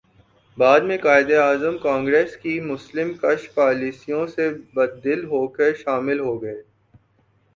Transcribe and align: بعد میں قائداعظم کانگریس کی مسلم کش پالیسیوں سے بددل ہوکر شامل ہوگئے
بعد 0.57 0.81
میں 0.81 0.97
قائداعظم 0.97 1.77
کانگریس 1.77 2.35
کی 2.37 2.59
مسلم 2.61 3.11
کش 3.21 3.47
پالیسیوں 3.53 4.25
سے 4.27 4.49
بددل 4.73 5.23
ہوکر 5.25 5.73
شامل 5.75 6.19
ہوگئے 6.19 6.61